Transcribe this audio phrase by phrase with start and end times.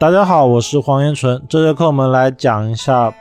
[0.00, 1.44] 大家好，我是黄延纯。
[1.48, 3.12] 这节课我们来讲一下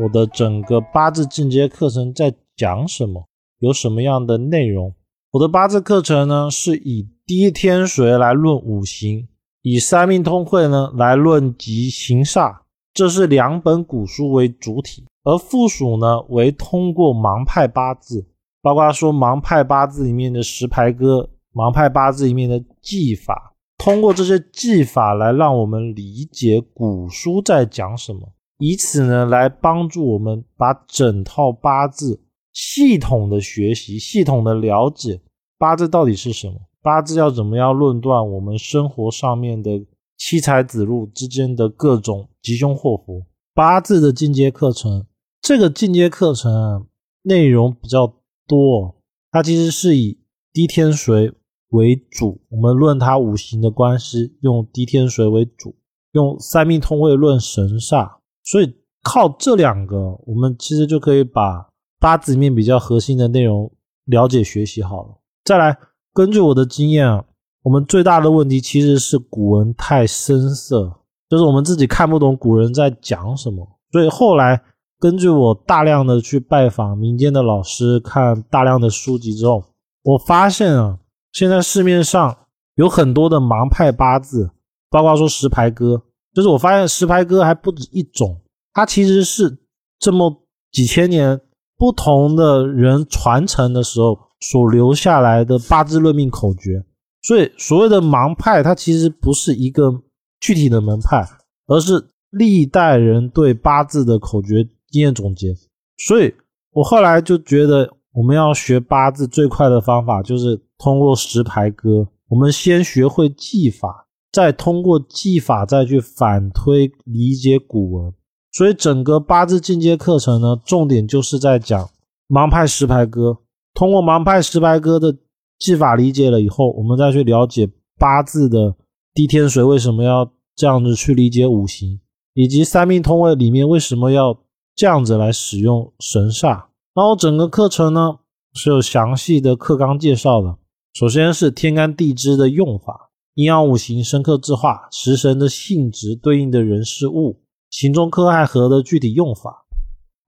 [0.00, 3.26] 我的整个八字进阶课程在讲什么，
[3.58, 4.94] 有什么样的内容。
[5.32, 9.26] 我的八字课程呢，是以第一天水来论五行，
[9.62, 12.58] 以三命通会呢来论吉行煞，
[12.94, 18.24] 这是两本古书为主体，而附属呢为通过盲派八字，
[18.62, 23.49] 包括说盲派八字里面的石牌歌，盲派八字里面的技法。
[23.82, 35.22] 通过这些技法来让我们理解古书在讲什么，以此呢来帮助我们把整套八字系统的学习、系统的了解
[35.58, 39.70] 八字到底是什么，八字要怎么样论断我们生活上面的
[40.18, 43.24] 七财子路之间的各种吉凶祸福。
[43.54, 45.06] 八字的进阶课程，
[45.40, 46.82] 这个进阶课程啊
[47.22, 48.06] 内容比较
[48.46, 48.96] 多，
[49.30, 50.18] 它其实是以
[50.52, 51.32] 低天水。
[51.70, 55.76] 为主，我们论它五行的关系，用滴天水为主，
[56.12, 58.10] 用三命通会论神煞，
[58.42, 59.96] 所以靠这两个，
[60.26, 61.68] 我们其实就可以把
[62.00, 63.70] 八字里面比较核心的内容
[64.06, 65.18] 了解学习好了。
[65.44, 65.78] 再来，
[66.12, 67.24] 根据我的经验啊，
[67.62, 70.92] 我们最大的问题其实是古文太深涩，
[71.28, 73.66] 就是我们自己看不懂古人在讲什么。
[73.92, 74.60] 所以后来
[74.98, 79.62] 根据我大量的去拜访民间的老师，看大量的书籍之后，
[80.02, 80.98] 我发现啊。
[81.32, 82.36] 现在市面上
[82.74, 84.50] 有很多的盲派八字，
[84.90, 86.02] 包括说石牌歌，
[86.34, 88.40] 就是我发现石牌歌还不止一种，
[88.72, 89.58] 它其实是
[89.98, 90.42] 这么
[90.72, 91.40] 几千年
[91.76, 96.84] 不同的人传承的时候所留下来的八字论命口诀。
[97.22, 100.02] 所以所谓的盲派，它其实不是一个
[100.40, 101.22] 具体的门派，
[101.66, 105.54] 而是历代人对八字的口诀经验总结。
[105.98, 106.34] 所以
[106.70, 110.62] 我后来就觉得，我们要学八字最快的方法就是。
[110.82, 118.14] 通过十牌歌，我们先学会技法，再通过技法再去反推理解古文。
[118.50, 121.90] 所以整个八字进阶课程呢，重点就是在讲
[122.30, 123.40] 盲派十牌歌。
[123.74, 125.14] 通过盲派十牌歌的
[125.58, 127.68] 技法理解了以后，我们再去了解
[127.98, 128.74] 八字的
[129.12, 132.00] 地天水为什么要这样子去理解五行，
[132.32, 134.40] 以及三命通位里面为什么要
[134.74, 136.69] 这样子来使用神煞。
[137.00, 138.18] 然后整个课程呢
[138.52, 140.58] 是有详细的课纲介绍的。
[140.92, 147.40] 首先是天干地支的用法，阴阳五行生克制化，食神的性质对应的人事物，
[147.70, 149.64] 行中克亥合的具体用法，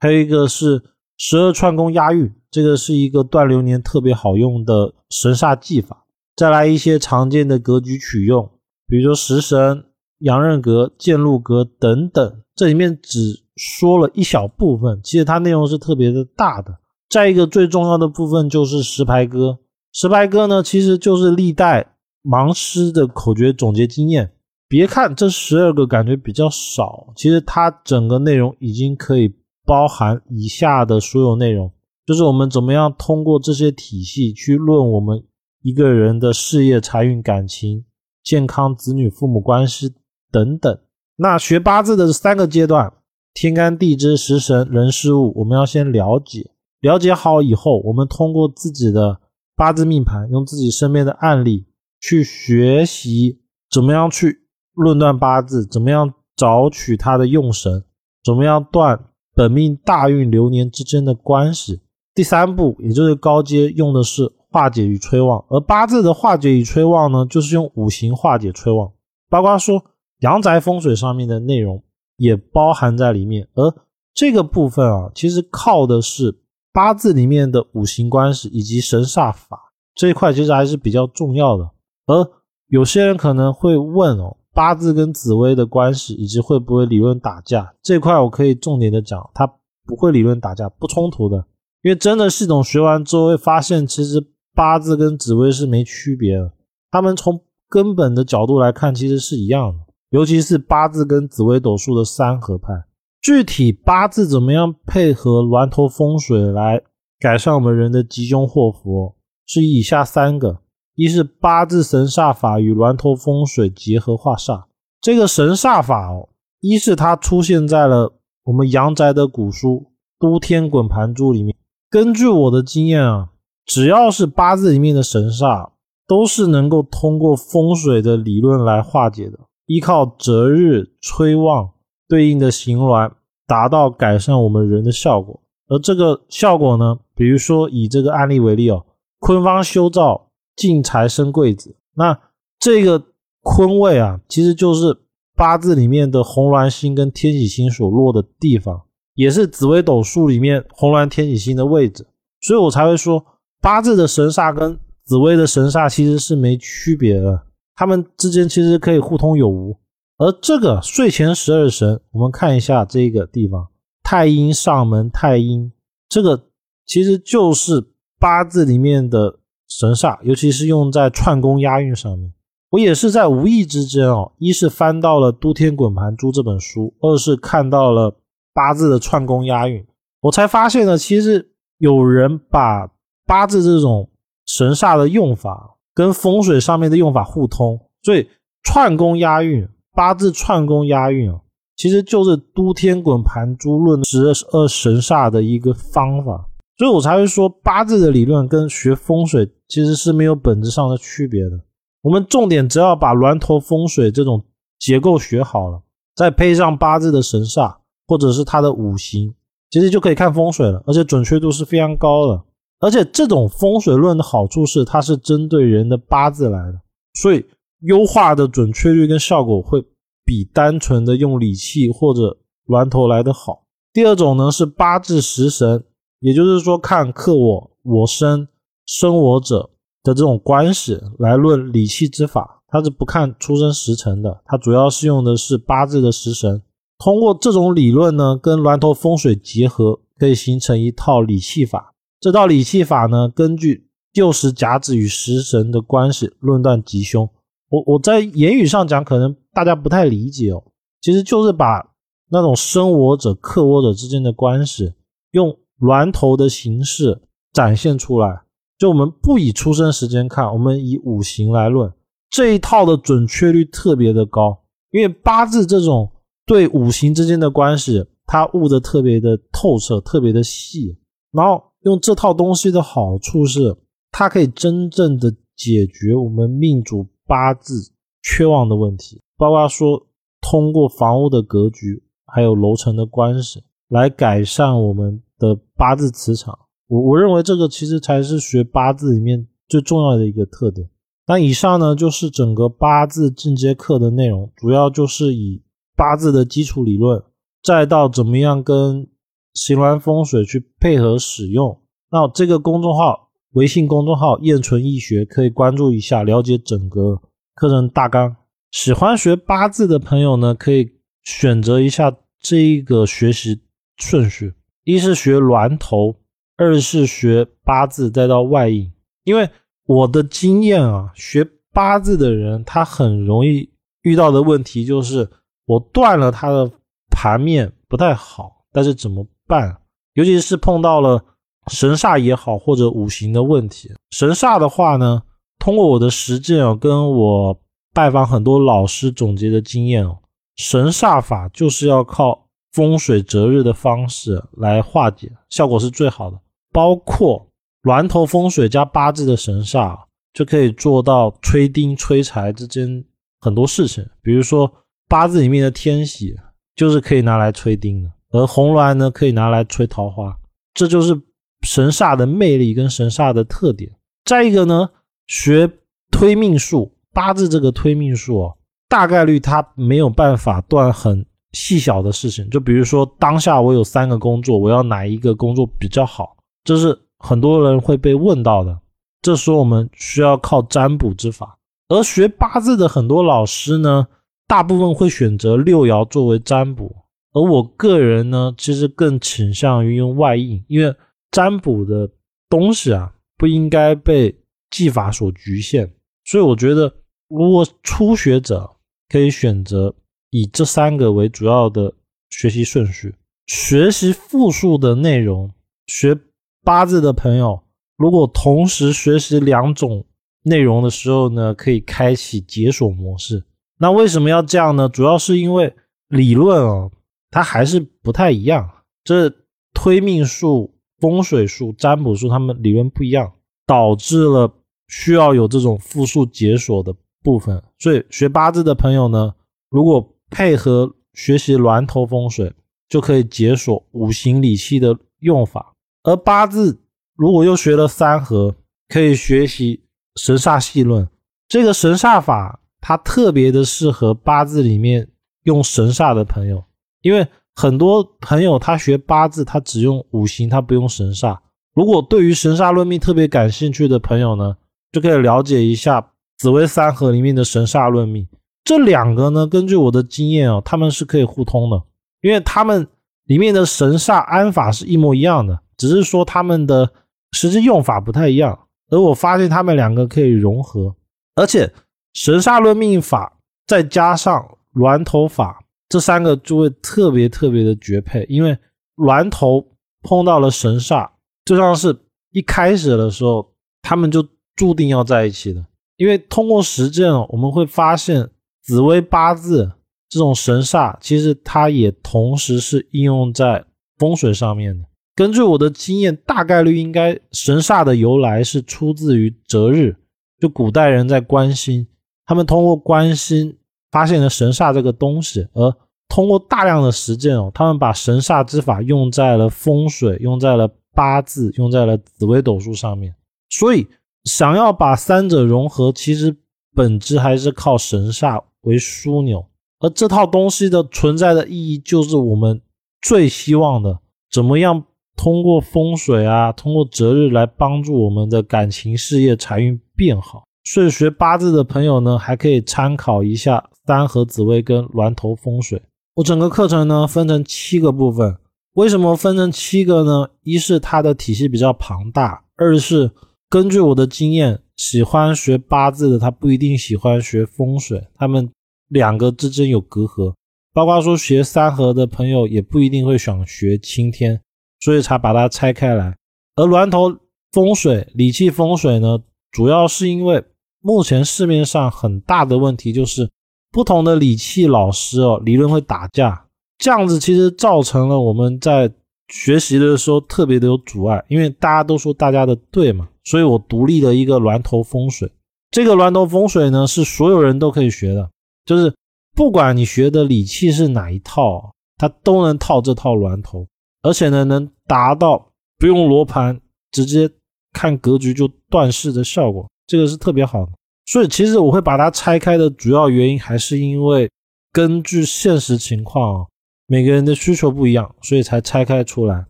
[0.00, 0.82] 还有一个是
[1.18, 6.06] 十二串宫押韵，这个是一个断流年特别好用的神煞技法。
[6.34, 8.50] 再来一些常见的格局取用，
[8.86, 9.84] 比如说食神、
[10.22, 16.78] 阳刃格、剑路格等等，这里面只说了一小部分，其实它内容是特别的大的。
[17.08, 19.58] 再一个最重要的部分就是石牌歌。
[19.92, 24.32] 石牌歌呢，其实就是历代盲师的口诀总结经验。
[24.68, 29.34] 别看这十二个感觉比较少，其实它整个内容已经可以
[29.66, 31.70] 包含以下的所有内容，
[32.06, 35.22] 就是我们怎么样通过这些体系去论我们
[35.62, 37.84] 一个人的事业、财运、感情、
[38.24, 39.92] 健康、子女、父母关系
[40.32, 40.78] 等等。
[41.16, 42.92] 那学八字的三个阶段：
[43.34, 46.50] 天干地支、食神、人事物，我们要先了解。
[46.80, 49.20] 了解好以后，我们通过自己的。
[49.54, 51.66] 八字命盘，用自己身边的案例
[52.00, 57.84] 去学习怎么样去论断八字，怎么样找取它的用神，
[58.24, 58.98] 怎么样断
[59.34, 61.82] 本命大运流年之间的关系。
[62.14, 65.44] 第三步，也就是高阶，用的是化解与催旺。
[65.48, 68.90] 而八字的化解与催旺呢，就是用五行化解催旺，
[69.28, 69.84] 八卦说
[70.22, 71.80] 阳宅风水上面的内容
[72.16, 73.46] 也包含在里面。
[73.54, 73.72] 而
[74.12, 76.38] 这个部分啊，其实靠的是。
[76.74, 81.70] 八字里面的五行关系以及神煞法这一块其实还是比较重要的。
[82.06, 82.26] 而
[82.68, 89.46] 有些人可能会问哦，八字跟紫薇的关系以及会不会理论打架这块，我可以重点的讲，它
[89.84, 91.44] 不会理论打架，不冲突的。
[91.82, 96.52] 因为真的系统学完之后会发现，其实八字跟紫薇是没区别的，
[96.90, 97.38] 他们从
[97.68, 102.84] 根本的角度来看其实是一样的，尤其是八字跟紫微斗数的三合派。
[103.22, 106.82] 具体八字怎么样配合峦头风水来
[107.18, 109.14] 改善我们人的吉凶祸福？
[109.46, 110.58] 是以下三个：
[110.96, 114.64] 一是八字神煞法与峦头风水结合化煞。
[115.00, 116.28] 这个神煞法哦，
[116.60, 118.12] 一是它出现在了
[118.44, 119.68] 我们阳宅的古书
[120.18, 121.56] 《都天滚盘珠》里面。
[121.88, 123.30] 根据我的经验啊，
[123.64, 125.70] 只要是八字里面的神煞，
[126.06, 129.38] 都是能够通过风水的理论来化解的，
[129.72, 131.70] 依靠择日催旺。
[132.08, 133.10] 对应的行鸾
[133.46, 138.84] 达到改善我们人的效果，而这个效果呢，比如说以这个案例为例哦，
[139.18, 142.18] 坤方修造进财生贵子，那
[142.60, 143.02] 这个
[143.40, 144.94] 坤位啊，其实就是
[145.34, 148.82] 八字里面的红鸾星跟天喜星所落的地方，
[149.14, 152.06] 也是紫微斗数里面红鸾天喜星的位置，
[152.42, 153.24] 所以我才会说
[153.62, 157.42] 八字的神煞跟紫微的神煞其实是没区别的，
[157.82, 159.76] 他们之间其实可以互通有无。
[160.16, 163.66] 而这个睡前十二神，我们看一下这个地方，
[164.04, 165.72] 太阴上门太阴，
[166.08, 166.44] 这个
[166.86, 167.84] 其实就是
[168.20, 172.32] 八字里面的神煞，尤其是用在串宫押运上面。
[172.70, 178.16] 我也是在无意之间哦，一是翻到了《都天滚盘珠》这本书，二是看到了
[178.54, 179.84] 八字的串宫押运，
[180.20, 182.88] 我才发现呢，其实有人把
[183.26, 184.08] 八字这种
[184.46, 188.28] 神煞的用法跟风水上面的用法互通，所以
[188.62, 191.40] 串宫押运、八字串宫押运啊，
[191.76, 196.46] 其实就是《都天滚盘珠论》十二神煞的一个方法，
[196.78, 201.60] 所以我才会说八字的理论跟学风水其实是没有本质上的区别的。
[202.02, 204.44] 我们重点只要把峦头风水这种
[204.78, 205.82] 结构学好了，
[206.16, 209.34] 再配上八字的神煞或者是它的五行，
[209.70, 212.42] 其实就可以看风水了，而且准确度是非常高的。
[212.82, 216.82] 而且这种风水论的好处是，它是针对人的八字来的，
[217.14, 217.46] 所以
[217.80, 219.82] 优化的准确率跟效果会
[220.24, 222.36] 比单纯的用理气或者
[222.66, 223.64] 峦头来的好。
[223.92, 225.84] 第二种呢是八字食神，
[226.20, 228.48] 也就是说看克我、我生、
[228.84, 229.70] 生我者。
[230.04, 236.60] 的这种关系来论理气之法，它是不看出生时辰的，它主要是用的是八字的食神。
[236.98, 241.91] 通过这种理论呢，跟峦头风水结合，可以形成一套理气法。
[242.22, 247.28] 这道理气法呢，根据六十甲子与食神的关系论断吉凶。
[247.68, 250.62] 我我在言语上讲，可能大家不太理解哦，
[251.00, 251.84] 其实就是把
[252.30, 254.94] 那种生我者、克我者之间的关系，
[255.32, 257.22] 用峦头的形式
[257.52, 258.42] 展现出来。
[258.78, 261.92] 就我们不以出生时间看，我们以五行来论，
[262.30, 266.08] 这一套的准确率特别的高，因为八字这种
[266.46, 270.96] 对五行之间的关系，它悟的特别的透彻，特别的细。
[271.32, 273.76] 然后用这套东西的好处是，
[274.10, 277.92] 它可以真正的解决我们命主八字
[278.22, 280.06] 缺旺的问题，包括说
[280.40, 286.58] 通过房屋的格局，还有楼层的关系，来改善我们的八字磁场。
[286.88, 290.88] 我我认为这个其实才是学八字里面最重要的一个特点。
[291.26, 295.62] 那以上呢就是整个八字进阶课的内容，主要就是以
[295.96, 297.22] 八字的基础理论，
[297.62, 299.08] 再到怎么样跟
[299.54, 301.80] 行峦风水去配合使用。
[302.10, 307.20] 那这个公众号，微信公众号“燕纯易学”可以关注一下，了解整个
[307.54, 308.36] 课程大纲。
[308.70, 310.90] 喜欢学八字的朋友呢，可以
[311.22, 313.60] 选择一下这一个学习
[313.96, 314.54] 顺序：
[314.84, 316.16] 一是学峦头。
[316.58, 318.92] 二是学八字，再到外应。
[319.24, 319.48] 因为
[319.86, 323.68] 我的经验啊，学八字的人他很容易
[324.02, 325.28] 遇到的问题就是，
[325.64, 326.70] 我断了他的
[327.10, 329.76] 盘面不太好，但是怎么办？
[330.14, 331.22] 尤其是碰到了
[331.70, 333.92] 神煞也好，或者五行的问题。
[334.10, 335.22] 神煞的话呢，
[335.58, 337.60] 通过我的实践哦，跟我
[337.92, 340.18] 拜访很多老师总结的经验哦，
[340.56, 346.40] 神煞法就是要靠风水择日的方式来化解，效果是最好的。
[346.72, 347.46] 包括
[347.82, 349.98] 峦头风水加八字的神煞，
[350.32, 353.04] 就可以做到催丁催财之间
[353.40, 354.08] 很多事情。
[354.22, 354.72] 比如说
[355.08, 356.34] 八字里面的天喜，
[356.74, 360.36] 就是可以拿来催丁的；而红鸾呢，可以拿来催桃花。
[360.74, 361.20] 这就是
[361.62, 363.92] 神煞的魅力跟神煞的特点。
[364.24, 364.88] 再一个呢，
[365.26, 365.70] 学
[366.10, 368.56] 推命术，八字这个推命术哦，
[368.88, 372.48] 大概率它没有办法断很细小的事情。
[372.48, 376.36] 就比如说当下我有三个工作，我要哪一个工作比较好？
[376.64, 378.78] 这是很多人会被问到的，
[379.20, 381.58] 这时候我们需要靠占卜之法。
[381.88, 384.06] 而学八字的很多老师呢，
[384.46, 387.01] 大部分会选择六爻作为占卜，
[387.32, 390.94] 而我个人呢，其实更倾向于用外应，因为
[391.30, 392.10] 占卜的
[392.48, 394.34] 东西啊，不应该被
[394.70, 395.92] 技法所局限。
[396.24, 396.92] 所以我觉得，
[397.28, 398.70] 如果初学者
[399.08, 399.94] 可以选择
[400.30, 401.92] 以这三个为主要的
[402.30, 403.14] 学习顺序，
[403.46, 405.50] 学习复数的内容，
[405.86, 406.18] 学。
[406.64, 407.60] 八字的朋友，
[407.96, 410.06] 如果同时学习两种
[410.44, 413.42] 内容的时候呢，可以开启解锁模式。
[413.78, 414.88] 那为什么要这样呢？
[414.88, 415.74] 主要是因为
[416.06, 416.88] 理论啊，
[417.32, 418.70] 它还是不太一样。
[419.02, 419.28] 这
[419.74, 423.32] 推命术、风水术、占卜术，他们理论不一样，
[423.66, 424.54] 导致了
[424.86, 427.60] 需要有这种复数解锁的部分。
[427.78, 429.34] 所以学八字的朋友呢，
[429.70, 432.52] 如果配合学习峦头风水，
[432.88, 435.74] 就可以解锁五行理气的用法。
[436.02, 436.82] 而八字
[437.16, 438.54] 如果又学了三合，
[438.88, 439.82] 可以学习
[440.16, 441.08] 神煞细论。
[441.48, 445.08] 这个神煞法，它特别的适合八字里面
[445.44, 446.64] 用神煞的朋友，
[447.02, 451.38] 因为很多朋友他学八字，他只用五行，他不用神煞。
[451.74, 454.56] 如果对于神煞论命特别感兴趣的朋友呢，
[454.90, 458.26] 就可以了解一下紫微三合里面的神煞论命。
[458.64, 461.82] 这两个呢，根据我的经验哦，他们是可以互通的，
[462.20, 462.86] 因为他们
[463.24, 466.90] 里面的神煞安法是一模一样的，只是说他们的
[467.32, 468.58] 实际用法不太一样。
[468.90, 470.94] 而我发现他们两个可以融合，
[471.34, 471.72] 而且
[472.12, 475.61] 神煞论命法再加上峦头法
[475.92, 478.56] 这三个就会特别特别的绝配，因为
[478.94, 479.62] 峦头
[480.00, 481.06] 碰到了神煞，
[481.44, 481.94] 就像是
[482.30, 485.62] 一开始的时候他们就注定要在一起的。
[485.98, 488.26] 因为通过实践，我们会发现
[488.62, 489.70] 紫薇八字
[490.08, 493.62] 这种神煞，其实它也同时是应用在
[493.98, 494.86] 风水上面的。
[495.14, 499.94] 根据我的经验，大概率应该神煞的由来是出自于择日，
[500.40, 501.86] 就古代人在关心，
[502.24, 503.58] 他们通过关心
[503.90, 505.70] 发现了神煞这个东西，而
[506.14, 513.14] 通过大量的实践哦，他们把神煞之法用在了风水，用在了八字，用在了紫微斗数上面。
[513.48, 513.88] 所以，
[514.24, 516.36] 想要把三者融合，其实
[516.74, 519.46] 本质还是靠神煞为枢纽，
[519.80, 522.60] 而这套东西的存在的意义，就是我们
[523.00, 524.00] 最希望的
[524.30, 524.84] 怎么样。
[525.14, 530.44] 通过风水啊，通过择日来帮助我们的感情、事业、财运变好。
[530.64, 535.80] 所以学八字的朋友呢，还可以参考一下三合紫微跟峦头风水。
[536.14, 538.36] 我整个课程呢分成七个部分，
[538.74, 540.28] 为什么分成七个呢？
[540.42, 543.10] 一是它的体系比较庞大，二是
[543.48, 548.50] 根据我的经验，喜欢学八字的他不一定喜欢学风水，他们
[548.88, 550.34] 两个之间有隔阂。
[550.72, 554.40] 包括说学三合的朋友也不一定会想学青天。
[554.84, 556.16] 所以才把它拆开来，
[556.56, 557.16] 而峦头
[557.52, 559.20] 风水、理气风水呢，
[559.52, 560.42] 主要是因为
[560.80, 563.30] 目前市面上很大的问题就是
[563.72, 566.46] 不同的理气老师哦，理论会打架，
[566.78, 568.92] 这样子其实造成了我们在
[569.28, 575.32] 学习的时候特别的有阻碍，因为大家都说大家的对嘛，所以我独立的一个峦头风水，
[575.70, 578.30] 这个峦头风水呢是所有人都可以学的，
[578.66, 578.94] 就是
[579.34, 583.66] 不管你学的理气是哪一套，它都能套这套峦头。
[584.02, 585.46] 而且呢，能达到
[585.78, 586.60] 不用罗盘，
[586.90, 587.30] 直接
[587.72, 590.72] 看格局就断事的效果，这个是特别好的。
[591.04, 594.30] 所以其实我会把它拆开的主要原因，还是因为
[594.72, 596.48] 根据现实情况，
[596.86, 599.46] 每个人的需求不一样，所以才拆开出来。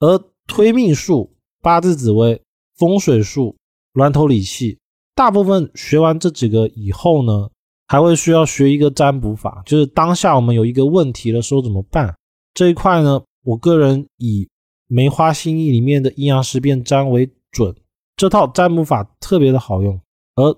[0.00, 2.40] 而推命术、八字紫微、
[2.76, 3.56] 风水术、
[3.92, 4.78] 峦头理气，
[5.14, 7.50] 大部分学完这几个以后呢，
[7.88, 12.14] 还会需要学一个占卜法，就是当下我们有一个问题的时候怎么办
[12.54, 13.20] 这一块呢？
[13.44, 14.48] 我个人以
[14.86, 17.74] 梅花心意里面的阴阳十变占为准，
[18.16, 20.00] 这套占卜法特别的好用。
[20.36, 20.56] 而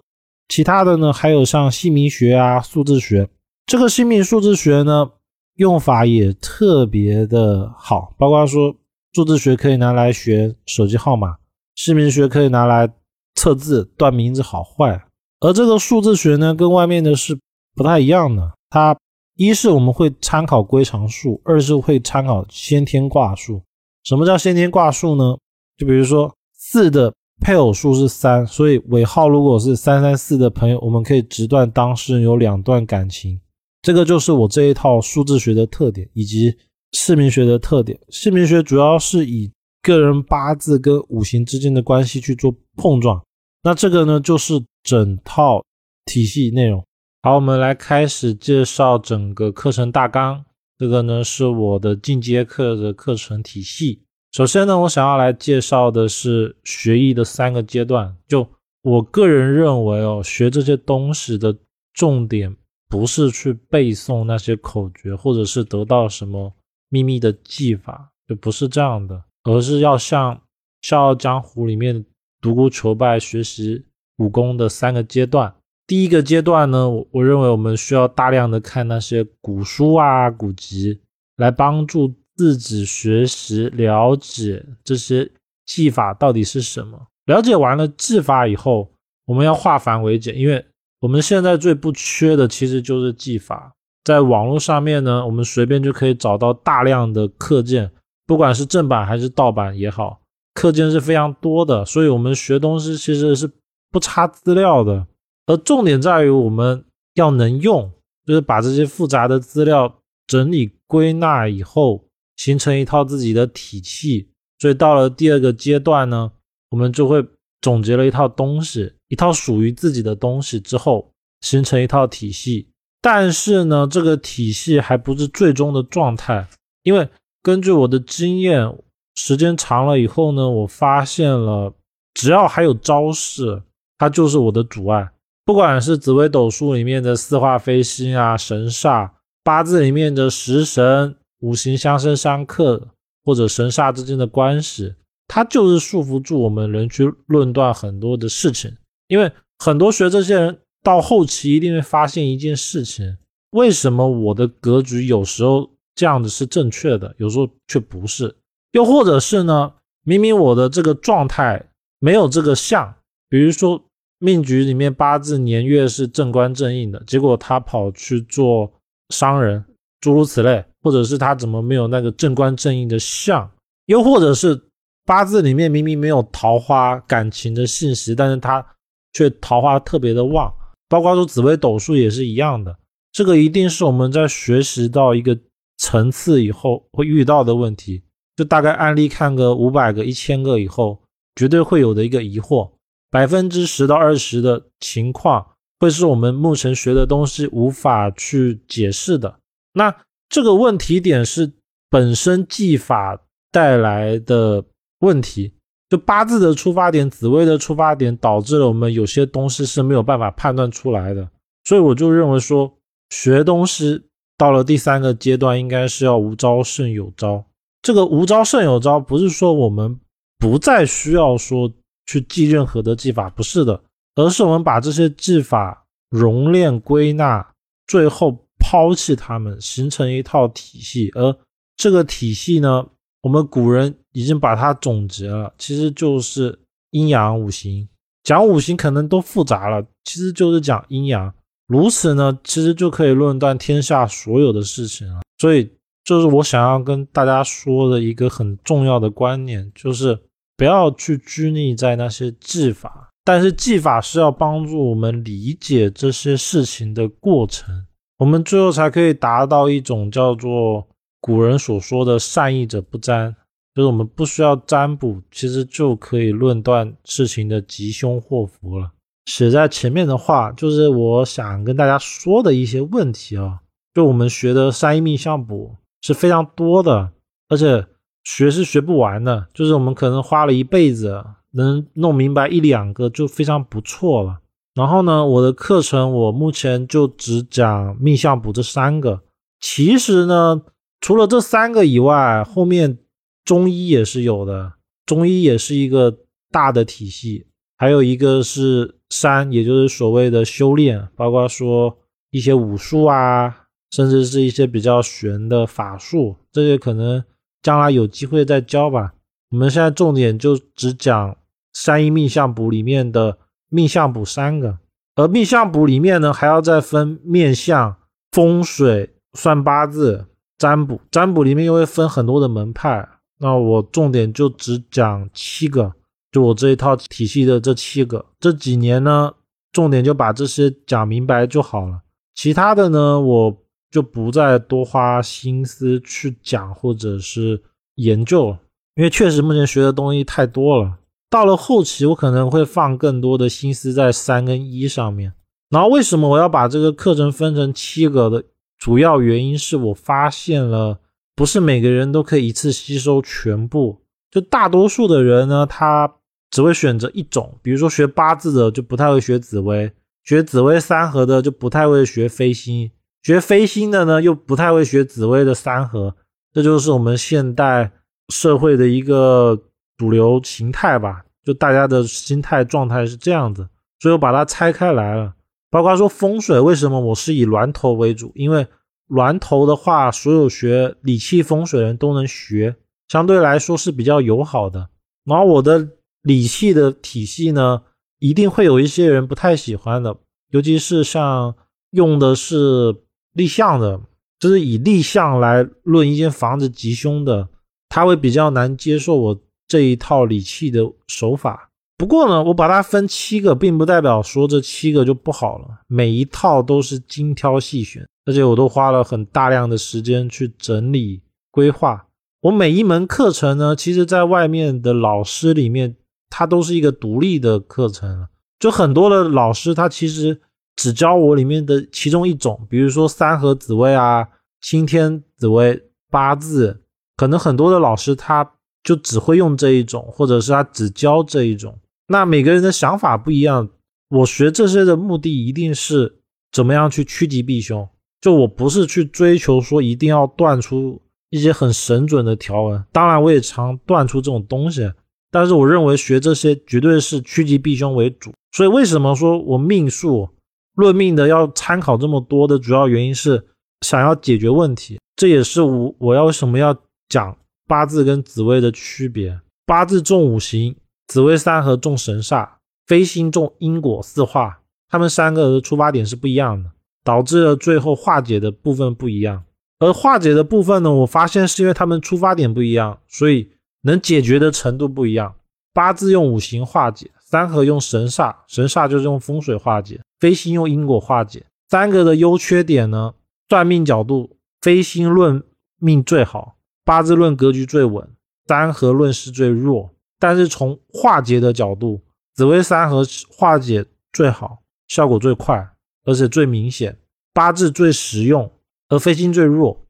[0.50, 3.30] 其他的呢，还有像姓名学啊、数字学。
[3.64, 5.08] 这个姓名数字学呢，
[5.54, 8.74] 用法也特别的好，包括说
[9.14, 11.36] 数字学可以拿来学手机号码，
[11.76, 12.92] 姓名学可以拿来
[13.36, 15.00] 测字断名字好坏。
[15.38, 17.38] 而这个数字学呢，跟外面的是
[17.74, 18.94] 不太一样的，它。
[19.36, 23.62] 一是我们会参考归藏数，二是会参考先天卦数。
[24.04, 25.34] 什么叫先天卦数呢？
[25.78, 33.40] 就比如说四的配偶数是三，所以尾号如果是三三四的朋友，我们可以直断当事人有两段感情。
[33.82, 36.54] 这个就是我这一套数字学的特点，以及
[36.92, 37.98] 姓名学的特点。
[38.10, 39.50] 姓名学主要是以
[39.82, 43.24] 个人八字跟五行之间的关系去做碰撞，
[43.62, 45.64] 那这个呢就是整套
[46.04, 46.84] 体系内容。
[47.22, 50.44] 好，我们来开始介绍整个课程大纲。
[50.76, 54.02] 这个呢是我的进阶课的课程体系。
[54.32, 58.16] 首先呢，我想要来介绍的是学艺的三个阶段。
[58.28, 58.46] 就
[58.82, 61.56] 我个人认为哦，学这些东西的
[61.92, 62.54] 重点
[62.88, 66.52] 不是去背诵那些口诀，或者是得到什么
[66.88, 70.36] 秘密的技法，就不是这样的，而是要像
[70.80, 72.04] 《笑傲江湖》里面
[72.40, 73.84] 独孤求败学习
[74.18, 75.52] 武功的三个阶段。
[75.88, 81.00] 第一个阶段呢，我我认为我们需要大量的看那些古书啊、古籍，
[81.36, 85.30] 来帮助自己学习了解这些
[85.66, 86.98] 技法到底是什么。
[87.26, 88.90] 了解完了技法以后，
[89.26, 90.64] 我们要化繁为简，因为
[91.00, 93.74] 我们现在最不缺的其实就是技法。
[94.04, 97.90] 在网络上面呢，我们随便就可以找到大量的课件，
[98.26, 100.22] 不管是正版还是盗版也好，
[100.54, 103.50] 课件是非常多的，所以我们学东西其实是
[103.90, 105.06] 不差资料的。
[105.44, 107.92] 而重点在于我们要能用，
[108.24, 112.06] 就是把这些复杂的资料整理归纳以后，
[112.40, 114.30] 形成一套自己的体系。
[114.58, 116.32] 所以到了第二个阶段呢，
[116.70, 117.22] 我们就会
[117.60, 122.70] 总结了一套东西，一套属于自己的东西之后，形成一套体系。
[123.02, 126.48] 但是呢，这个体系还不是最终的状态，
[126.82, 127.06] 因为
[127.42, 128.74] 根据我的经验，
[129.14, 131.74] 时间长了以后呢，我发现了，
[132.14, 133.62] 只要还有招式，
[133.98, 135.10] 它就是我的阻碍。
[135.44, 139.10] 不管是紫微斗数里面的四化飞星啊、神煞，
[139.42, 142.88] 八字里面的食神、五行相生相克，
[143.24, 144.94] 或者神煞之间的关系，
[145.28, 148.74] 它就是束缚住我们人去论断很多的事情。
[149.08, 153.18] 因为很多学这些人到后期一定会发现一件事情：
[153.50, 158.34] 为什么我的格局有时候这样子是正确的，有时候却不是？
[158.72, 159.72] 又或者是呢？
[160.04, 162.94] 明明我的这个状态没有这个相，
[163.28, 163.84] 比如说。
[164.22, 168.70] 命局里面八字年月是正官正印的，结果他跑去做
[169.08, 169.64] 商人，
[169.98, 173.50] 诸如此类，或者是他怎么没有那个正官正印的相，
[173.86, 174.60] 又或者是
[175.04, 178.64] 八字里面明明没有桃花感情的信息，但是他
[179.12, 180.52] 却桃花特别的旺，
[180.88, 182.78] 包括说紫微斗数也是一样的，
[183.12, 185.38] 这个一定是我们在学习到一个
[185.78, 188.02] 层次以后会遇到的问题，
[188.36, 191.02] 就大概案例看个五百个、一千个以后，
[191.34, 192.70] 绝对会有的一个疑惑。
[193.10, 195.44] 百分之十到二十的情况
[195.80, 199.40] 会是我们目前学的东西无法去解释的。
[199.72, 199.92] 那
[200.30, 201.52] 这个问题点是
[201.90, 203.20] 本身技法
[203.52, 204.64] 带来的
[205.00, 205.52] 问题，
[205.90, 211.28] 就八字的出发点、紫微的出发点，导致了我们有些东西是没有办法判断出来的。
[211.64, 212.72] 所以我就认为说，
[213.10, 214.02] 学东西
[214.38, 217.44] 到了第三个阶段，应该是要无招胜有招。
[217.82, 220.00] 这个无招胜有招，不是说我们
[220.38, 221.70] 不再需要说。
[222.06, 223.80] 去记任何的技法不是的，
[224.16, 227.52] 而是我们把这些技法熔炼归纳，
[227.86, 228.36] 最后
[228.70, 231.10] 抛弃它们，形成一套体系。
[231.16, 231.36] 而
[231.76, 232.86] 这个体系呢，
[233.20, 236.56] 我们古人已经把它总结了，其实就是
[236.92, 237.88] 阴阳五行。
[238.22, 241.34] 讲五行可能都复杂了，其实就是讲阴阳。
[241.66, 245.20] 如此呢，其实就可以论断天下所有的事情了。
[245.38, 245.68] 所以，
[246.04, 250.16] 就是我想要跟大家说的一个很重要的观念，就是。
[250.56, 257.86] 不要去拘泥在那些技法，但是技法是要帮助我们理解这些事情的过程，
[258.20, 260.86] 我们最后才可以达到一种叫做
[261.22, 263.34] 古人所说的“善意者不占”，
[263.74, 268.90] 就是我们不需要占卜，其实就可以论断事情的吉凶祸福了。
[269.24, 273.60] 写在前面的话，就是我想跟大家说的一些问题啊，
[273.94, 277.10] 就我们学的三一命相卜是非常多的，
[277.48, 277.86] 而且。
[278.22, 284.40] 学是学不完的，就是我们可能花了一辈子能弄明白一两个就非常不错了。
[284.74, 289.22] 然后呢，我的课程我目前就只讲命相卜这三个。
[289.60, 290.62] 其实呢，
[291.00, 292.98] 除了这三个以外，后面
[293.44, 296.18] 中医也是有的，中医也是一个
[296.50, 297.46] 大的体系。
[297.76, 301.98] 还有一个是三，也就是所谓的修炼，包括说
[302.30, 307.24] 一些武术啊，甚至是一些比较玄的法术，这些可能。
[307.62, 309.12] 将来有机会再教吧。
[309.50, 311.36] 我们现在重点就只讲
[311.74, 313.36] 三一命相卜里面的
[313.70, 314.78] 命相卜三个，
[315.14, 317.96] 而命相卜里面呢，还要再分面相、
[318.30, 320.26] 风水、算八字、
[320.58, 321.00] 占卜。
[321.10, 325.94] 占卜里面又会分很多的门派，那我重点就只讲七个，
[326.30, 328.26] 就我这一套体系的这七个。
[328.38, 329.32] 这几年呢，
[329.72, 332.02] 重点就把这些讲明白就好了。
[332.34, 333.56] 其他的呢，我。
[333.90, 337.60] 就不再多花心思去讲或者是
[337.96, 338.56] 研究，
[338.94, 340.96] 因为确实目前学的东西太多了。
[341.30, 345.32] 到了后期，我可能会放更多的心思在三跟一上面。
[345.70, 348.42] 然后，为什么我要把这个课程分成七个的
[348.76, 350.98] 主要原因是我发现了，
[351.36, 354.00] 不是每个人都可以一次吸收全部。
[354.32, 356.12] 就大多数的人呢，他
[356.50, 359.92] 只会选择一种，比如说学八字的就不太会学紫薇，
[360.24, 362.90] 学紫薇三合的就不太会学飞星。
[363.22, 366.16] 学飞星的呢，又不太会学紫薇的三合，
[366.52, 367.92] 这就是我们现代
[368.28, 369.60] 社会的一个
[370.00, 371.22] 主流形态吧。
[371.44, 375.34] 就大家的心态状态是这样子，所以我把它拆开来了。
[375.70, 378.32] 包括说风水，为什么我是以峦头为主？
[378.34, 378.66] 因为
[379.08, 382.76] 峦头的话，所有学理气风水的人都能学，
[383.08, 384.88] 相对来说是比较友好的。
[385.24, 385.86] 然后我的
[386.22, 387.82] 理气的体系呢，
[388.18, 390.16] 一定会有一些人不太喜欢的，
[390.48, 391.54] 尤其是像
[391.90, 392.96] 用的是。
[393.32, 394.00] 立项的，
[394.40, 397.48] 就是以立项来论一间房子吉凶的，
[397.88, 401.70] 他会比较难接受我这一套理气的手法。
[401.96, 405.68] 不过呢，我把它分七个，并不代表说这七个就不好了。
[405.86, 412.06] 每一套都是精挑细选，而且我都花了很大量的时间去整理规划。
[412.40, 415.94] 我每一门课程呢，其实在外面的老师里面，
[416.28, 418.26] 它都是一个独立的课程。
[418.58, 420.40] 就很多的老师，他其实。
[420.76, 424.26] 只教我里面的其中一种，比如说三合紫薇啊、
[424.62, 425.78] 青天紫薇、
[426.10, 426.80] 八字，
[427.18, 428.50] 可能很多的老师他
[428.82, 431.78] 就只会用这一种，或者是他只教这一种。
[432.08, 433.68] 那每个人的想法不一样，
[434.08, 436.20] 我学这些的目的一定是
[436.52, 437.88] 怎么样去趋吉避凶。
[438.20, 444.92] 就我不是去追求说一定要断出一些很神准的条文，当然我也常断出这种东西，
[445.30, 448.32] 但是我认为学这些绝对是趋吉避凶为主。
[448.52, 450.28] 所以为什么说我命数
[450.74, 453.42] 论命的要参考这么多的主要原因是
[453.82, 456.76] 想要解决问题，这也是我我要为什么要
[457.08, 457.34] 讲
[457.70, 459.40] 八字跟紫微的区别。
[459.64, 460.74] 八字重五行，
[461.06, 462.48] 紫微三合重神煞，
[462.84, 466.72] 飞星重因果四化，他们三个的出发点是不一样的。
[467.02, 469.44] 导致了最后化解的部分不一样，
[469.78, 473.52] 而化解的部分呢，我发现是因为他们出发点不一样，所以
[473.82, 475.34] 能解决的程度不一样。
[475.72, 481.46] 八字用五行化解，三合用神煞，神煞就是用风水化解，飞星用因果化解。
[481.70, 483.14] 三个的优缺点呢，
[483.48, 485.42] 算命角度，飞星论
[485.78, 486.56] 命最好，
[486.90, 488.04] 八字论格局最稳，
[488.48, 489.94] 三合论是最弱。
[490.18, 492.02] 但是从化解的角度，
[492.34, 495.70] 紫微三合化解最好，效果最快。
[496.04, 496.98] 而且最明显，
[497.32, 498.50] 八字最实用，
[498.88, 499.86] 而飞星最弱。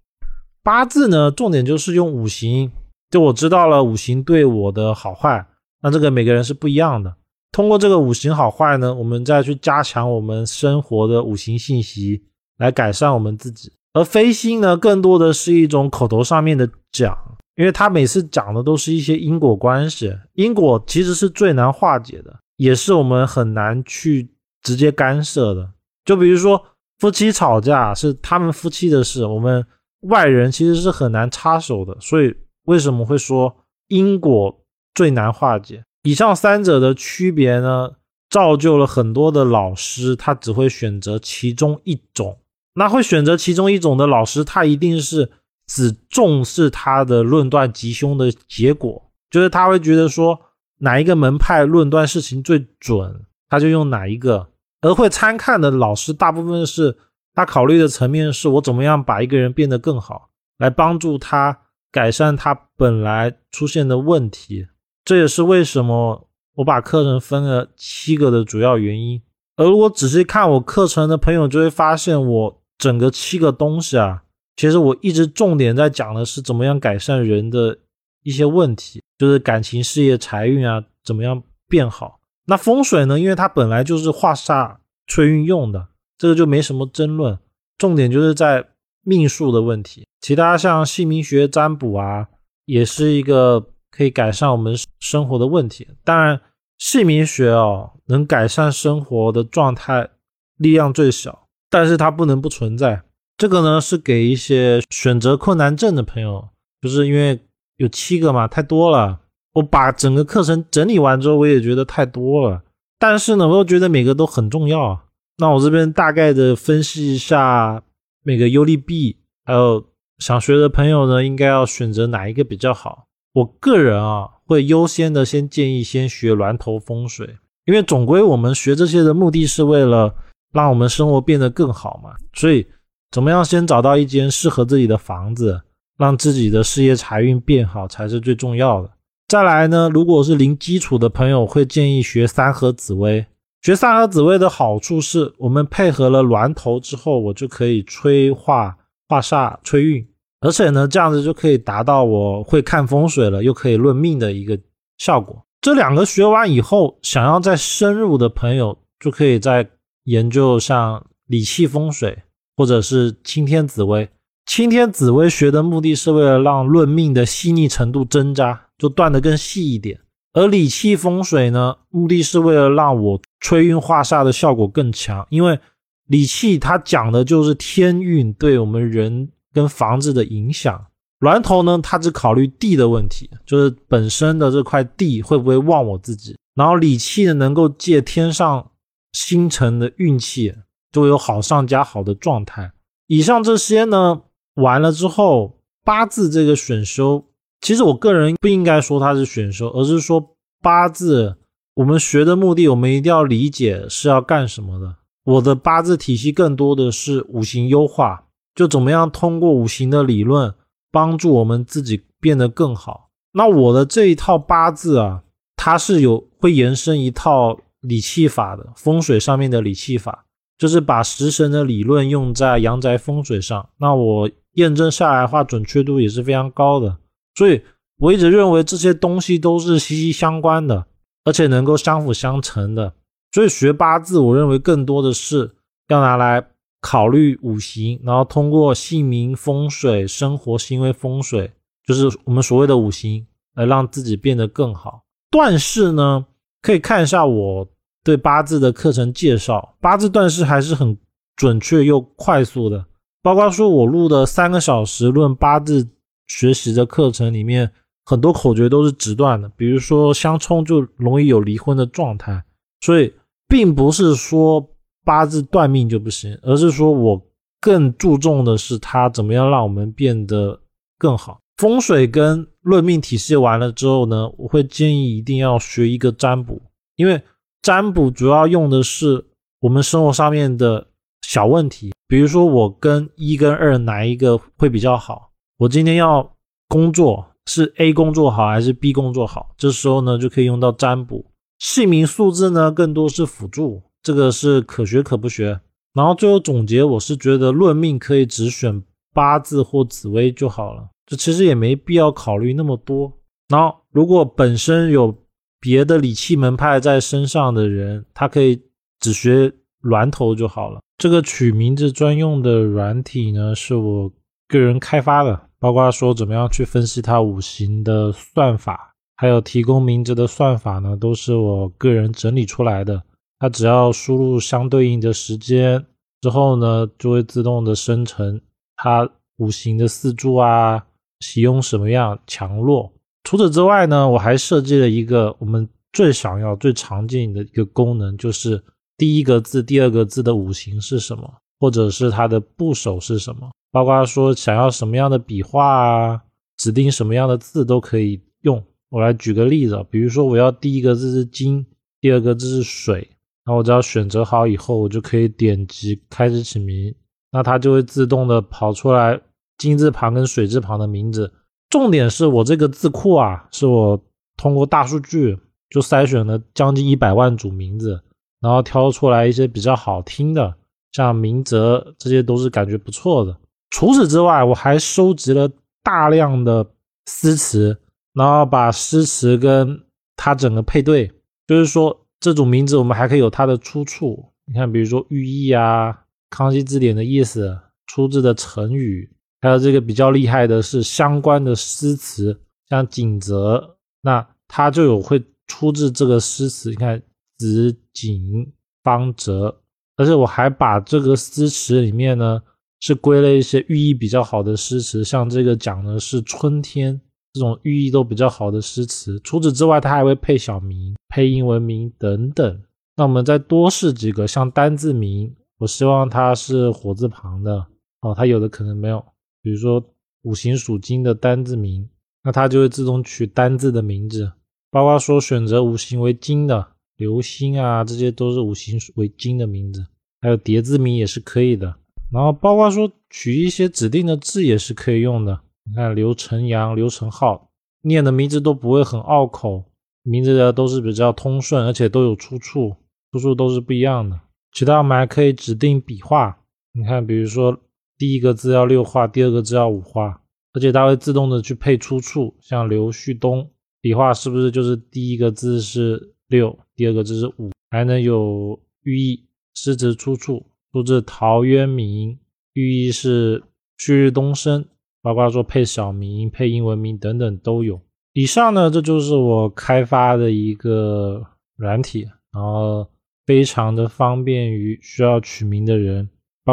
[0.62, 2.70] 八字呢，重点就是用五行，
[3.08, 5.46] 就我知道了五行对我的好坏，
[5.80, 7.16] 那这个每个人是不一样的。
[7.50, 12.24] 通过这个五行好坏呢，我们再去加强我们生活的五行信息，
[12.58, 13.72] 来改善我们自己。
[13.92, 17.16] 而飞星呢，更多的是一种口头上面的讲，
[17.56, 24.30] 因为他每次讲的都是一些因果关系，因果其实是最难化解的，也是我们很难去
[24.62, 25.72] 直接干涉的。
[26.04, 26.64] 就比如说
[26.98, 29.66] 夫妻吵架是他们夫妻的事，我们
[30.02, 31.96] 外人其实是很难插手的。
[32.00, 32.34] 所以
[32.66, 33.56] 为什么会说
[33.88, 34.62] 因果
[34.94, 35.82] 最难化解？
[36.04, 37.90] 以上三者的区别呢，
[38.30, 42.38] 造就了很多的老师，他只会选择其中一种。
[42.74, 45.30] 那会选择其中一种的老师，他一定是
[45.66, 50.38] 只重视他的论断吉凶的结果，就是他会觉得说
[50.78, 54.48] 哪一个门派论断事情最准，他就用哪一个。
[54.82, 56.96] 而会参看的老师，大部分是
[57.34, 61.58] 他考虑的层面是我怎么样把一个人变得更好，来帮助他
[61.92, 64.68] 改善他本来出现的问题。
[65.04, 69.20] 这也是为什么我把课程分了七个的主要原因。
[69.56, 74.22] 而如果仔细看我课程的朋友，就会发现我整个七个东西啊，
[74.56, 77.78] 其实我一直重点在讲的是怎么样改善人的
[78.22, 82.18] 一些问题，就是感情、事业、财运啊，怎么样变好。
[82.46, 83.20] 那风水呢？
[83.20, 87.38] 因为它本来就是化煞催运用的，这个就没什么争论。
[87.76, 88.66] 重点就是在
[89.02, 92.28] 命数的问题，其他像姓名学占卜啊，
[92.64, 95.86] 也是一个可以改善我们生活的问题。
[96.02, 96.40] 当然，
[96.78, 100.08] 姓名学哦，能改善生活的状态
[100.56, 103.02] 力量最小，但是它不能不存在。
[103.38, 106.48] 这个呢，是给一些选择困难症的朋友，
[106.82, 107.40] 就是因为
[107.76, 109.20] 有七个嘛，太多了。
[109.54, 112.62] 我把整个课程整理完之后，我也觉得太多了。
[112.98, 115.00] 但是呢，我又觉得每个都很重要。
[115.38, 117.82] 那我这边大概的分析一下
[118.22, 119.86] 每个优利弊，还有
[120.18, 123.06] 想学的朋友呢，应该要选择哪一个比较好？
[123.32, 130.14] 我个人啊，会优先的先建议先学峦头风水，因为总归我们学这些的目的是为了
[130.52, 132.14] 让我们生活变得更好嘛。
[132.32, 132.66] 所以，
[133.10, 135.60] 怎么样先找到一间适合自己的房子，
[135.98, 138.90] 让自己的事业财运变好，才是最重要的。
[139.28, 143.24] 再来呢，如果是零基础的朋友，会建议学三合紫薇。
[143.62, 150.04] 学三合紫薇的好处是，我们配合了峦头之后，我就可以催化化煞、催运，
[150.40, 154.58] 而且呢，这样子就可以达到我会看风水了，又可以论命的一个
[154.96, 155.44] 效果。
[155.60, 159.68] 这两个学完以后，想要再深入的朋友，就可以再
[160.04, 162.22] 研究像理气风水
[162.56, 164.08] 或者是青天紫薇。
[164.46, 168.66] 青天紫薇学的目的是为了让论命的细腻程度增加。
[168.80, 170.00] 就断得更细一点，
[170.32, 175.26] 而理气风水呢，目的是为了让我催运化煞的效果更强。
[175.28, 175.60] 因为
[176.06, 180.86] 理气它讲的就是天运对我们人跟房子的影响，
[181.18, 186.34] 峦头呢，它只考虑地的问题，就是本身的这块地会不会旺我自己。
[186.54, 188.69] 然后理气呢，能够借天上
[189.12, 190.54] 星辰的运气，
[190.92, 192.72] 都有好上加好的状态。
[193.06, 194.22] 以上这些呢，
[194.54, 197.26] 完了之后，八字这个选修。
[197.60, 201.36] 其实我个人不应该说它是选修，而是说八字
[201.74, 204.96] 我们学的目的，我们一定要理解是要干什么的。
[205.24, 210.54] 我的八字体系更多的是五行优化，就怎么样通过五行的理论
[210.90, 213.10] 帮助我们自己变得更好。
[213.32, 215.22] 那我的这一套八字啊，
[215.56, 220.26] 它是有会延伸一套理气法的风水上面的理气法，
[220.58, 223.68] 就是把食神的理论用在阳宅风水上。
[223.78, 226.98] 那我验证下来的话，准确度也是非常高的。
[227.34, 227.62] 所以
[227.98, 230.86] 我一直认为这些东西都是息息相关的，
[231.24, 232.92] 而且能够相辅相成的。
[233.32, 235.54] 所以学八字，我认为更多的是
[235.88, 236.44] 要拿来
[236.80, 241.52] 考虑五行，然后通过姓名风水、生活行为风水，
[241.86, 245.04] 就是我们所谓的五行，来让自己变得更好。
[245.30, 246.26] 断事呢，
[246.62, 247.68] 可以看一下我
[248.02, 250.96] 对八字的课程介绍，八字断式还是很
[251.36, 252.84] 准确又快速的。
[253.22, 255.88] 包括说我录的三个小时论八字
[256.26, 257.70] 学习的课程里面，
[258.04, 262.44] 很多口诀都是直断的，比如说相冲就容易有离婚的状态，
[262.80, 263.12] 所以。
[263.50, 264.64] 并不是说
[265.04, 267.20] 八字断命就不行，而是说我
[267.60, 270.60] 更注重的是它怎么样让我们变得
[270.96, 271.40] 更好。
[271.60, 276.58] 风水跟论命体系完了之后呢，我会建议一定要学一个占卜，
[276.96, 277.20] 因为
[277.60, 279.26] 占卜主要用的是
[279.60, 280.86] 我们生活上面的
[281.20, 286.34] 小问题，比如说我跟一跟二哪一个会比较好，我今天要
[286.66, 291.26] 工作是 A 工作好还是 B 工作好，这时候呢就可以用到占卜。
[291.58, 295.60] 姓名数字呢，更多是辅助，这个是可学可不学。
[295.92, 303.12] 然后最后总结，我是觉得论命可以只选八字或紫微就好了，这其实也没必要考虑那么多。
[303.48, 305.12] 然后如果本身有
[305.60, 308.62] 别的理气门派在身上的人，他可以
[309.00, 310.80] 只学峦头就好了。
[310.98, 314.12] 这个取名字专用的软体呢，是我
[314.46, 318.94] 个人开发的，包括说怎么样去分析它五行的算法。
[319.16, 323.02] 还有提供名字的算法呢，都是我个人整理出来的。
[323.40, 325.84] 它只要输入相对应的时间
[326.20, 328.40] 之后呢，就会自动的生成
[328.76, 330.86] 它五行的四柱啊，
[331.20, 332.92] 喜用什么样强弱。
[333.24, 338.62] 除此之外呢，我还设计了一个我们最想要、最常见的一个功能，就是
[338.96, 346.22] 第一个字、第二个字的五行是什么，或者是它的部首是什么，包括说想要什么样的笔画啊，
[346.56, 348.62] 指定什么样的字都可以用。
[348.88, 351.64] 我来举个例子，比如说我要第一个字是金，
[352.00, 353.08] 第二个字是水，
[353.44, 356.94] 那我只要选择好以后，我就可以点击开始起名，
[357.30, 359.20] 那它就会自动的跑出来
[359.60, 361.32] 金字旁跟水字旁的名字。
[361.68, 364.02] 重点是我这个字库啊，是我
[364.36, 368.02] 通过大数据就筛选了将近一百万组名字，
[368.40, 370.56] 然后挑出来一些比较好听的，
[370.90, 373.38] 像明哲这些都是感觉不错的。
[373.70, 375.48] 除此之外，我还收集了
[375.84, 376.66] 大量的
[377.06, 377.78] 诗词。
[378.12, 379.82] 然后把诗词跟
[380.16, 381.12] 它整个配对，
[381.46, 384.32] 就是说这种名字我们还可以有它的出处。
[384.46, 385.92] 你看，比如说寓意啊，
[386.28, 389.08] 《康熙字典》的意思，出自的成语，
[389.40, 396.70] 还有这个比较厉害的是相关的诗词，像景泽，那它就有会出自这个诗词。
[396.70, 397.02] 你看
[397.38, 399.60] 子景方泽，
[399.96, 402.42] 而且我还把这个诗词里面呢，
[402.80, 407.00] 是归了一些寓意比较好的诗词，像这个讲的是春天。
[407.32, 412.60] 这种寓意都比较好的诗词，除此之外，它还会配小名、配英文名等等。
[412.96, 417.64] 那我们再多试几个，像单字名，我希望它是火字旁的
[418.00, 418.12] 哦。
[418.16, 419.04] 它有的可能没有，
[419.42, 419.84] 比如说
[420.22, 421.88] 五行属金的单字名，
[422.22, 424.32] 那它就会自动取单字的名字。
[424.70, 429.86] 包括说选择五行为金的流星啊，这些都是五行为金的名字。
[430.20, 431.74] 还有叠字名也是可以的。
[432.12, 435.40] 然后包括说取一些指定的字也是可以用的。
[435.64, 437.50] 你看刘成阳、刘成浩
[437.82, 439.64] 念的名字都不会很拗口，
[440.02, 442.76] 名字的都是比较通顺，而且都有出处，
[443.12, 444.20] 出处都是不一样的。
[444.52, 446.38] 其他我们还可以指定笔画，
[446.72, 447.58] 你看，比如说
[448.00, 450.22] 第一个字要六画，第二个字要五画，
[450.54, 452.34] 而且它会自动的去配出处。
[452.40, 453.50] 像刘旭东
[453.82, 457.50] 笔画是不是就是第一个字是六，第二个字是五？
[457.70, 462.18] 还能有寓意，诗词出处出自陶渊明，
[462.54, 463.42] 寓意是
[463.76, 464.64] 旭日东升。
[465.02, 467.80] 包括说配小名、配英文名等等都有。
[468.12, 472.86] 以上呢，这就是我开发的一个软体，然后
[473.24, 476.06] 非常的方便于需要取名的人，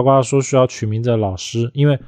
[0.04, 2.00] 包括说需要取名字的老师，因为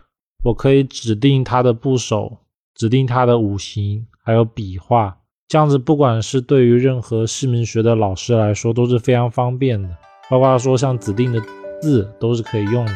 [0.44, 2.38] 我可以指定他的部首，
[2.76, 9.90] 指定他的五行，还有笔画，这样子不管是对于任何姓名学的老师来说都是非常方便的，
[10.30, 11.42] 包括说像指定的
[11.82, 12.94] 字都是可以用的。